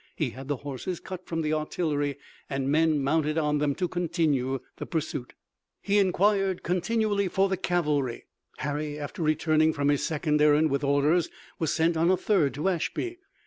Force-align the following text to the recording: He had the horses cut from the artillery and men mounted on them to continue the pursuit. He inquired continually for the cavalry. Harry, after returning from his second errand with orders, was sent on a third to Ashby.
He 0.15 0.31
had 0.31 0.47
the 0.47 0.55
horses 0.65 0.99
cut 0.99 1.27
from 1.27 1.43
the 1.43 1.53
artillery 1.53 2.17
and 2.49 2.71
men 2.71 3.03
mounted 3.03 3.37
on 3.37 3.59
them 3.59 3.75
to 3.75 3.87
continue 3.87 4.57
the 4.77 4.87
pursuit. 4.87 5.35
He 5.79 5.99
inquired 5.99 6.63
continually 6.63 7.27
for 7.27 7.47
the 7.47 7.55
cavalry. 7.55 8.25
Harry, 8.57 8.97
after 8.97 9.21
returning 9.21 9.73
from 9.73 9.89
his 9.89 10.03
second 10.03 10.41
errand 10.41 10.71
with 10.71 10.83
orders, 10.83 11.29
was 11.59 11.71
sent 11.71 11.95
on 11.95 12.09
a 12.09 12.17
third 12.17 12.55
to 12.55 12.67
Ashby. 12.67 13.19